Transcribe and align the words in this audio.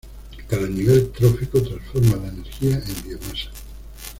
Cada 0.47 0.65
nivel 0.67 1.11
trófico 1.11 1.61
transforma 1.61 2.15
la 2.15 2.29
energía 2.29 2.73
en 2.83 3.03
biomasa. 3.07 3.51